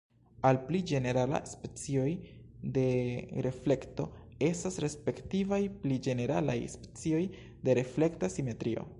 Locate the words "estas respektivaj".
4.47-5.59